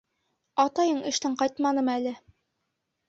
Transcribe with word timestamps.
Атайың 0.63 1.03
эштән 1.11 1.37
ҡайтманымы 1.43 1.95
әле? 1.99 2.15